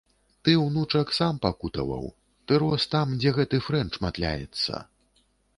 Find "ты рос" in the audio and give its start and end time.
2.45-2.89